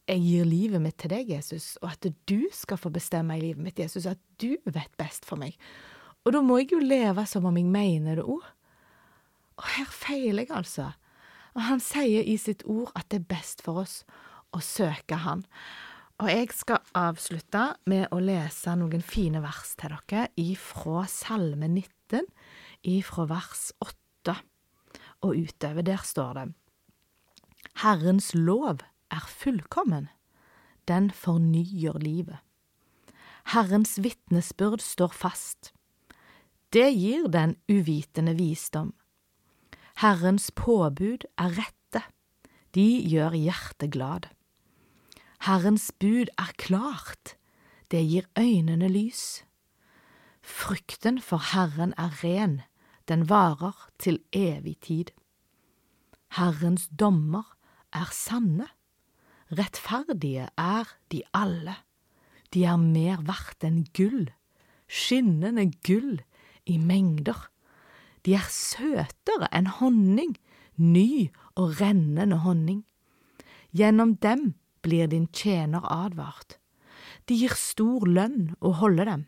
jeg 0.05 0.21
gir 0.21 0.45
livet 0.45 0.83
mitt 0.83 0.99
til 1.01 1.09
deg, 1.11 1.31
Jesus, 1.33 1.73
og 1.81 1.89
at 1.95 2.05
du 2.29 2.45
skal 2.53 2.77
få 2.77 2.91
bestemme 2.93 3.35
i 3.35 3.41
livet 3.41 3.63
mitt, 3.65 3.79
Jesus, 3.81 4.05
at 4.05 4.21
du 4.39 4.53
vet 4.63 4.91
best 5.01 5.25
for 5.25 5.41
meg. 5.41 5.57
Og 6.25 6.33
da 6.35 6.41
må 6.45 6.59
jeg 6.61 6.75
jo 6.75 6.81
leve 6.81 7.25
som 7.29 7.47
om 7.49 7.57
jeg 7.57 7.65
mener 7.69 8.21
det 8.21 8.27
òg. 8.29 8.45
Og 9.57 9.65
her 9.75 9.89
feiler 9.89 10.45
jeg, 10.45 10.53
altså. 10.53 10.91
Og 11.55 11.65
han 11.65 11.81
sier 11.81 12.23
i 12.27 12.37
sitt 12.37 12.63
ord 12.69 12.93
at 12.95 13.09
det 13.09 13.23
er 13.23 13.29
best 13.33 13.63
for 13.65 13.81
oss 13.81 14.03
å 14.55 14.61
søke 14.63 15.19
Han. 15.25 15.43
Og 16.23 16.31
jeg 16.31 16.53
skal 16.55 16.79
avslutte 16.95 17.65
med 17.91 18.07
å 18.15 18.21
lese 18.23 18.71
noen 18.79 19.03
fine 19.03 19.41
vers 19.43 19.73
til 19.75 19.91
dere 20.07 20.29
ifra 20.39 21.03
Salme 21.11 21.67
19, 21.67 22.23
ifra 22.87 23.25
vers 23.27 23.67
8 23.83 24.37
og 25.27 25.35
utover. 25.35 25.83
Der 25.83 26.03
står 26.07 26.37
det 26.39 26.45
Herrens 27.83 28.31
lov 28.33 28.85
er 29.11 29.27
fullkommen, 29.27 30.07
den 30.87 31.11
fornyer 31.11 31.99
livet. 31.99 32.39
Herrens 33.51 33.97
vitnesbyrd 33.99 34.81
står 34.81 35.11
fast. 35.13 35.73
Det 36.71 36.87
gir 36.95 37.27
den 37.27 37.57
uvitende 37.67 38.33
visdom. 38.39 38.93
Herrens 39.99 40.49
påbud 40.55 41.27
er 41.39 41.59
rette, 41.59 42.01
de 42.75 42.87
gjør 43.03 43.35
hjertet 43.37 43.91
glad. 43.91 44.31
Herrens 45.45 45.91
bud 45.99 46.31
er 46.41 46.53
klart, 46.57 47.35
det 47.91 48.01
gir 48.09 48.25
øynene 48.39 48.87
lys. 48.89 49.43
Frykten 50.41 51.19
for 51.21 51.37
Herren 51.37 51.93
er 52.01 52.23
ren, 52.23 52.61
den 53.07 53.29
varer 53.29 53.89
til 53.99 54.19
evig 54.33 54.79
tid. 54.81 55.13
Herrens 56.33 56.87
dommer 56.99 57.57
er 57.93 58.09
sanne, 58.11 58.67
Rettferdige 59.51 60.49
er 60.57 60.89
de 61.11 61.21
alle. 61.33 61.75
De 62.53 62.63
er 62.65 62.81
mer 62.81 63.21
verdt 63.21 63.61
enn 63.67 63.83
gull, 63.93 64.31
skinnende 64.89 65.69
gull 65.85 66.23
i 66.65 66.79
mengder. 66.81 67.51
De 68.25 68.33
er 68.33 68.49
søtere 68.49 69.53
enn 69.53 69.69
honning, 69.77 70.33
ny 70.81 71.29
og 71.53 71.77
rennende 71.81 72.41
honning. 72.41 72.81
Gjennom 73.69 74.17
dem 74.17 74.55
blir 74.85 75.09
din 75.09 75.27
tjener 75.33 75.85
advart. 75.89 76.59
De 77.25 77.33
gir 77.33 77.55
stor 77.57 78.05
lønn 78.05 78.53
å 78.61 78.75
holde 78.81 79.07
dem. 79.09 79.23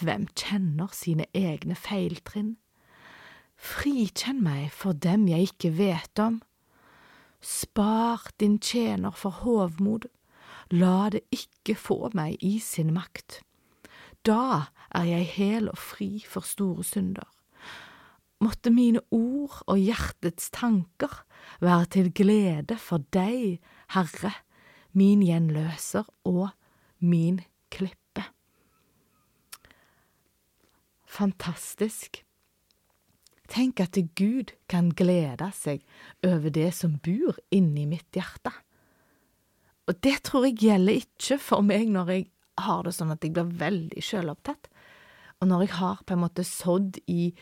Hvem 0.00 0.26
kjenner 0.36 0.92
sine 0.96 1.26
egne 1.36 1.76
feiltrinn? 1.76 2.56
Frikjenn 3.56 4.42
meg 4.44 4.72
for 4.74 4.96
dem 4.96 5.28
jeg 5.30 5.52
ikke 5.52 5.72
vet 5.78 6.20
om. 6.20 6.40
Spar 7.42 8.28
din 8.40 8.58
tjener 8.62 9.14
for 9.16 9.42
hovmod, 9.42 10.08
la 10.72 11.10
det 11.14 11.22
ikke 11.34 11.76
få 11.78 12.10
meg 12.16 12.42
i 12.44 12.58
sin 12.62 12.92
makt. 12.94 13.40
Da 14.26 14.72
er 14.94 15.08
jeg 15.08 15.30
hel 15.36 15.70
og 15.72 15.78
fri 15.80 16.22
for 16.28 16.46
store 16.46 16.84
synder. 16.86 17.26
Måtte 18.42 18.72
mine 18.74 19.02
ord 19.14 19.62
og 19.70 19.78
hjertets 19.78 20.50
tanker 20.54 21.22
være 21.60 21.86
til 21.96 22.10
glede 22.14 22.76
for 22.80 23.04
deg, 23.14 23.60
Herre, 23.94 24.32
min 24.92 25.22
gjenløser 25.24 26.08
og 26.28 26.50
min 27.00 27.40
klippe. 27.72 28.26
Fantastisk. 31.08 32.22
Tenk 33.52 33.80
at 33.84 33.98
Gud 34.16 34.54
kan 34.70 34.90
glede 34.96 35.50
seg 35.52 35.82
over 36.24 36.52
det 36.52 36.70
som 36.76 36.96
bor 37.04 37.36
inni 37.52 37.84
mitt 37.90 38.16
hjerte. 38.16 38.52
Og 39.90 39.98
det 40.00 40.22
tror 40.28 40.46
jeg 40.46 40.60
gjelder 40.62 41.02
ikke 41.02 41.36
for 41.42 41.66
meg 41.66 41.90
når 41.92 42.12
jeg 42.14 42.28
har 42.62 42.84
det 42.86 42.94
sånn 42.96 43.12
at 43.12 43.24
jeg 43.24 43.34
blir 43.34 43.50
veldig 43.60 44.04
sjølopptatt, 44.04 44.68
og 45.42 45.50
når 45.50 45.66
jeg 45.66 45.74
har 45.80 46.02
på 46.06 46.14
en 46.14 46.22
måte 46.22 46.44
sådd 46.46 47.00
i 47.10 47.32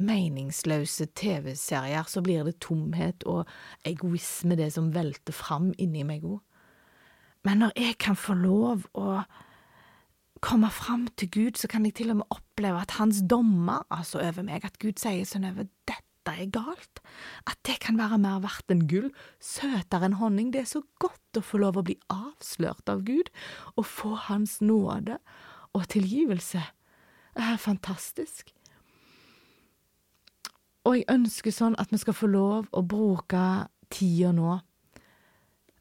meningsløse 0.00 1.06
TV-serier, 1.14 2.06
så 2.08 2.22
blir 2.24 2.44
det 2.46 2.58
tomhet 2.64 3.24
og 3.30 3.46
egoisme 3.86 4.56
det 4.58 4.72
som 4.74 4.92
velter 4.94 5.34
fram 5.36 5.72
inni 5.78 6.04
meg 6.06 6.26
òg. 6.26 6.40
Men 7.44 7.60
når 7.60 7.74
jeg 7.76 7.98
kan 8.00 8.16
få 8.16 8.34
lov 8.38 8.86
å 8.96 9.22
komme 10.44 10.70
fram 10.72 11.06
til 11.16 11.30
Gud, 11.30 11.60
så 11.60 11.68
kan 11.70 11.84
jeg 11.86 11.96
til 11.98 12.12
og 12.12 12.22
med 12.22 12.32
oppleve 12.32 12.80
at 12.80 12.96
hans 12.98 13.22
dommer, 13.30 13.84
altså 13.92 14.20
over 14.24 14.44
meg, 14.44 14.64
at 14.64 14.80
Gud 14.82 15.00
sier 15.00 15.24
sånn 15.28 15.46
over 15.48 15.68
dette 15.88 16.32
er 16.32 16.48
galt, 16.52 17.00
at 17.48 17.60
det 17.68 17.78
kan 17.84 17.98
være 18.00 18.18
mer 18.20 18.40
verdt 18.44 18.72
enn 18.72 18.86
gull, 18.88 19.10
søtere 19.44 20.08
enn 20.08 20.18
honning, 20.20 20.50
det 20.52 20.64
er 20.64 20.70
så 20.70 20.80
godt 21.02 21.36
å 21.36 21.44
få 21.44 21.60
lov 21.60 21.78
å 21.80 21.84
bli 21.84 21.98
avslørt 22.12 22.88
av 22.88 23.04
Gud, 23.08 23.28
og 23.76 23.88
få 23.88 24.14
Hans 24.26 24.58
nåde 24.64 25.18
og 25.76 25.88
tilgivelse. 25.92 26.64
Det 27.36 27.44
er 27.44 27.60
fantastisk. 27.60 28.54
Og 30.84 30.98
jeg 30.98 31.08
ønsker 31.08 31.54
sånn 31.54 31.76
at 31.80 31.92
vi 31.92 31.98
skal 32.00 32.16
få 32.16 32.28
lov 32.28 32.68
å 32.76 32.82
bruke 32.84 33.44
tida 33.92 34.34
nå. 34.36 34.58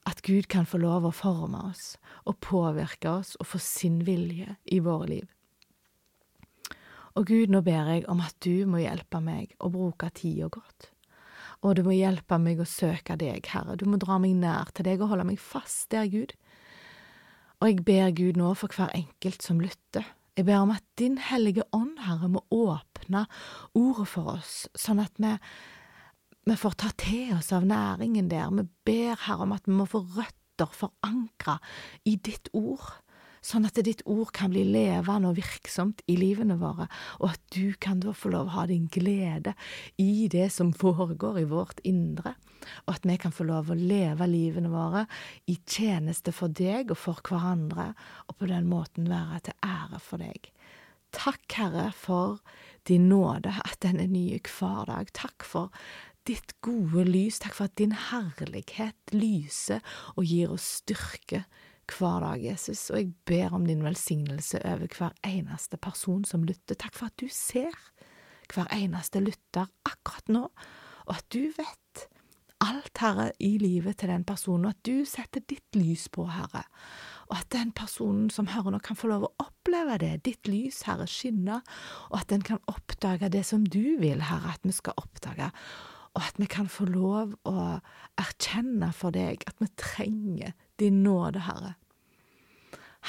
At 0.08 0.22
Gud 0.24 0.48
kan 0.52 0.68
få 0.68 0.80
lov 0.80 1.08
å 1.08 1.16
forme 1.16 1.60
oss 1.70 1.94
og 2.28 2.40
påvirke 2.44 3.12
oss 3.12 3.36
og 3.40 3.50
få 3.52 3.60
sin 3.64 4.02
vilje 4.08 4.56
i 4.72 4.80
våre 4.84 5.10
liv. 5.10 5.28
Og 7.20 7.28
Gud, 7.30 7.52
nå 7.54 7.62
ber 7.62 7.92
jeg 7.92 8.08
om 8.10 8.24
at 8.24 8.36
du 8.42 8.66
må 8.66 8.82
hjelpe 8.82 9.20
meg 9.22 9.54
å 9.62 9.70
bruke 9.74 10.10
tida 10.16 10.48
godt. 10.52 10.89
Og 11.63 11.78
du 11.78 11.84
må 11.86 11.94
hjelpe 11.96 12.39
meg 12.42 12.60
å 12.60 12.68
søke 12.68 13.16
deg, 13.20 13.46
Herre. 13.54 13.78
Du 13.80 13.86
må 13.88 14.00
dra 14.02 14.18
meg 14.20 14.36
nær 14.39 14.72
til 14.76 14.88
deg 14.88 15.04
og 15.04 15.13
holde 15.13 15.28
meg 15.30 15.39
fast 15.39 15.92
der, 15.94 16.10
Gud. 16.12 16.34
Og 17.62 17.70
jeg 17.70 17.86
ber 17.88 18.12
Gud 18.16 18.39
nå 18.39 18.56
for 18.60 18.72
hver 18.76 18.92
enkelt 18.98 19.46
som 19.46 19.62
lytter. 19.63 20.08
Jeg 20.34 20.48
ber 20.48 20.63
om 20.63 20.72
at 20.74 20.86
Din 20.98 21.19
Hellige 21.22 21.63
Ånd, 21.76 22.00
Herre, 22.02 22.30
må 22.30 22.41
åpne 22.50 23.28
ordet 23.78 24.08
for 24.10 24.32
oss, 24.39 24.63
sånn 24.74 25.02
at 25.04 25.19
vi, 25.22 25.30
vi 26.50 26.56
får 26.58 26.78
ta 26.82 26.89
til 26.98 27.36
oss 27.38 27.52
av 27.54 27.67
næringen 27.69 28.32
der. 28.32 28.50
Vi 28.58 28.65
ber, 28.89 29.19
Herre, 29.28 29.46
om 29.46 29.54
at 29.54 29.69
vi 29.69 29.78
må 29.78 29.86
få 29.89 30.02
røtter 30.15 30.74
forankra 30.74 31.60
i 32.10 32.15
ditt 32.17 32.50
ord 32.58 33.03
sånn 33.43 33.67
at 33.67 33.79
ditt 33.86 34.01
ord 34.10 34.32
kan 34.36 34.53
bli 34.53 34.63
levende 34.67 35.32
og 35.32 35.38
virksomt 35.38 36.01
i 36.08 36.15
livene 36.19 36.58
våre, 36.62 36.88
og 37.19 37.34
at 37.34 37.43
du 37.56 37.75
kan 37.84 38.01
da 38.03 38.15
få 38.15 38.32
lov 38.34 38.49
å 38.49 38.56
ha 38.58 38.65
din 38.69 38.88
glede 38.91 39.56
i 40.01 40.29
det 40.32 40.49
som 40.56 40.71
foregår 40.73 41.41
i 41.43 41.49
vårt 41.51 41.84
indre, 41.88 42.36
og 42.86 42.95
at 42.95 43.08
vi 43.08 43.17
kan 43.19 43.36
få 43.36 43.47
lov 43.49 43.71
å 43.71 43.77
leve 43.77 44.27
livene 44.32 44.71
våre 44.71 45.06
i 45.51 45.58
tjeneste 45.60 46.32
for 46.36 46.47
deg 46.47 46.93
og 46.93 46.99
for 46.99 47.19
hverandre, 47.27 47.91
og 48.29 48.39
på 48.39 48.49
den 48.51 48.69
måten 48.71 49.12
være 49.12 49.43
til 49.49 49.60
ære 49.67 49.99
for 50.03 50.23
deg. 50.23 50.49
Takk, 51.13 51.43
Herre, 51.53 51.91
for 51.93 52.39
din 52.89 53.06
nåde, 53.12 53.51
at 53.62 53.77
den 53.86 53.99
er 54.01 54.10
ny 54.10 54.39
hver 54.39 54.88
dag. 54.89 55.12
Takk 55.13 55.45
for 55.45 55.69
ditt 56.27 56.56
gode 56.65 57.06
lys. 57.06 57.38
Takk 57.43 57.53
for 57.58 57.69
at 57.69 57.77
din 57.77 57.93
herlighet 58.10 59.13
lyser 59.13 59.84
og 60.15 60.25
gir 60.25 60.56
oss 60.56 60.65
styrke 60.79 61.43
hver 61.91 62.24
dag, 62.24 62.43
Jesus, 62.43 62.89
og 62.93 63.00
jeg 63.00 63.13
ber 63.28 63.56
om 63.58 63.65
din 63.67 63.84
velsignelse 63.84 64.62
over 64.65 64.88
hver 64.98 65.13
eneste 65.28 65.78
person 65.78 66.24
som 66.26 66.46
lytter. 66.48 66.78
Takk 66.80 66.96
for 66.96 67.12
at 67.12 67.19
du 67.19 67.28
ser 67.32 67.76
hver 68.54 68.69
eneste 68.76 69.22
lytter 69.24 69.69
akkurat 69.88 70.32
nå, 70.32 70.48
og 71.08 71.15
at 71.15 71.26
du 71.34 71.50
vet 71.58 72.08
alt, 72.63 72.96
Herre, 73.02 73.32
i 73.43 73.58
livet 73.60 73.98
til 74.00 74.12
den 74.13 74.24
personen, 74.24 74.69
og 74.69 74.76
at 74.76 74.86
du 74.88 75.04
setter 75.08 75.43
ditt 75.50 75.76
lys 75.76 76.08
på, 76.13 76.30
Herre, 76.32 76.63
og 77.28 77.38
at 77.41 77.50
den 77.52 77.74
personen 77.76 78.30
som 78.32 78.48
hører 78.54 78.72
nå, 78.72 78.80
kan 78.84 79.00
få 79.00 79.10
lov 79.12 79.28
å 79.28 79.34
oppleve 79.43 79.98
det, 80.00 80.13
ditt 80.28 80.48
lys, 80.48 80.86
Herre, 80.88 81.08
skinne, 81.10 81.60
og 82.12 82.22
at 82.22 82.30
den 82.32 82.46
kan 82.46 82.63
oppdage 82.72 83.32
det 83.34 83.43
som 83.50 83.65
du 83.67 83.98
vil, 84.00 84.24
Herre, 84.30 84.56
at 84.56 84.63
vi 84.63 84.76
skal 84.76 84.96
oppdage 85.02 85.52
og 86.13 86.22
at 86.22 86.38
vi 86.38 86.46
kan 86.50 86.69
få 86.69 86.86
lov 86.89 87.34
å 87.50 87.58
erkjenne 88.22 88.91
for 88.93 89.13
deg 89.15 89.41
at 89.50 89.58
vi 89.62 89.69
trenger 89.80 90.54
din 90.80 91.04
nåde, 91.04 91.44
Herre. 91.48 91.76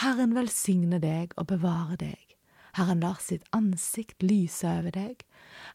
Herren 0.02 0.34
velsigne 0.34 0.98
deg 1.02 1.34
og 1.38 1.48
bevare 1.52 1.96
deg. 2.00 2.36
Herren 2.74 3.04
lar 3.04 3.20
sitt 3.22 3.44
ansikt 3.54 4.22
lyse 4.22 4.66
over 4.66 4.90
deg. 4.94 5.22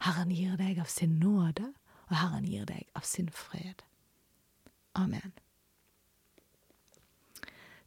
Herren 0.03 0.33
gir 0.35 0.57
deg 0.59 0.81
av 0.83 0.89
sin 0.91 1.19
nåde, 1.21 1.71
og 2.09 2.17
Herren 2.19 2.47
gir 2.49 2.65
deg 2.67 2.89
av 2.99 3.07
sin 3.07 3.29
fred. 3.31 3.85
Amen. 4.99 5.31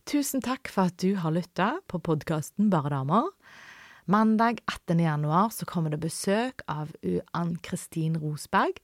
Tusen 0.08 0.42
takk 0.42 0.70
for 0.72 0.90
at 0.90 0.96
du 0.98 1.14
har 1.20 1.34
lytta 1.34 1.76
på 1.86 2.00
podkasten 2.02 2.72
Bare 2.72 2.90
damer. 2.90 3.28
Mandag 4.10 4.58
18. 4.66 4.98
januar 4.98 5.52
så 5.54 5.66
kommer 5.68 5.92
det 5.92 6.00
besøk 6.02 6.64
av 6.66 6.90
Ann 7.38 7.54
Kristin 7.62 8.16
Rosberg. 8.18 8.80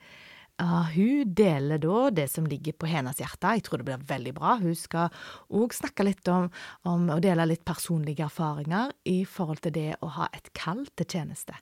Uh, 0.59 0.89
hun 0.91 1.35
deler 1.39 1.79
da 1.79 2.09
det 2.11 2.25
som 2.33 2.47
ligger 2.51 2.75
på 2.75 2.89
hennes 2.91 3.21
hjerte. 3.23 3.53
Jeg 3.55 3.63
tror 3.67 3.79
det 3.79 3.87
blir 3.87 4.09
veldig 4.09 4.33
bra. 4.35 4.57
Hun 4.59 4.75
skal 4.75 5.13
òg 5.55 5.77
snakke 5.77 6.07
litt 6.09 6.27
om, 6.33 6.49
om 6.83 7.07
å 7.15 7.21
dele 7.23 7.47
litt 7.47 7.63
personlige 7.69 8.27
erfaringer 8.27 8.91
i 9.07 9.21
forhold 9.23 9.63
til 9.63 9.77
det 9.77 9.93
å 10.03 10.11
ha 10.17 10.27
et 10.35 10.51
kall 10.59 10.83
til 10.99 11.07
tjeneste. 11.15 11.55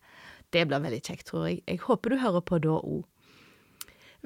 Det 0.49 0.65
blir 0.65 0.81
veldig 0.81 1.03
kjekt, 1.03 1.29
tror 1.29 1.45
jeg. 1.51 1.61
Jeg 1.69 1.85
håper 1.85 2.15
du 2.15 2.23
hører 2.25 2.47
på 2.49 2.63
da 2.65 2.79
òg. 2.81 3.05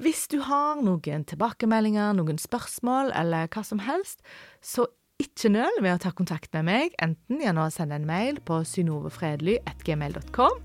Hvis 0.01 0.23
du 0.31 0.39
har 0.47 0.79
noen 0.81 1.27
tilbakemeldinger, 1.27 2.15
noen 2.17 2.39
spørsmål 2.41 3.11
eller 3.13 3.51
hva 3.51 3.61
som 3.67 3.83
helst, 3.83 4.23
så 4.63 4.87
ikke 5.21 5.51
nøl 5.53 5.83
med 5.83 5.97
å 5.97 6.01
ta 6.01 6.15
kontakt 6.15 6.49
med 6.55 6.65
meg, 6.65 6.95
enten 7.03 7.43
gjennom 7.43 7.67
å 7.67 7.73
sende 7.73 7.99
en 7.99 8.07
mail 8.07 8.39
på 8.47 8.63
synovefredly.gmail.com 8.65 10.63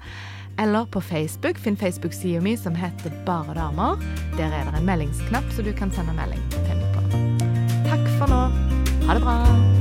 eller 0.59 0.87
på 0.87 1.01
Facebook. 1.01 1.59
Finn 1.59 1.77
Facebook-sida 1.77 2.41
mi 2.41 2.57
som 2.57 2.75
heter 2.75 3.13
Bare 3.27 3.55
damer. 3.55 3.97
Der 4.37 4.53
er 4.53 4.71
det 4.71 4.79
en 4.79 4.87
meldingsknapp, 4.87 5.53
så 5.53 5.63
du 5.63 5.73
kan 5.73 5.91
sende 5.93 6.17
melding 6.17 6.43
til 6.51 6.77
meg 6.77 6.93
på. 6.97 7.25
Takk 7.89 8.07
for 8.19 8.31
nå. 8.31 8.45
Ha 9.07 9.15
det 9.19 9.25
bra. 9.25 9.76